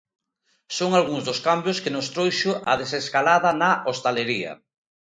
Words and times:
Son 0.77 0.89
algúns 0.99 1.23
dos 1.27 1.39
cambios 1.47 1.81
que 1.83 1.93
nos 1.95 2.07
trouxo 2.13 2.51
a 2.71 2.73
desescalada 2.81 3.49
na 3.61 3.69
hostalería. 3.87 4.51